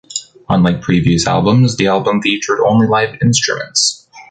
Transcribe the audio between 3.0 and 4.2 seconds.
instruments.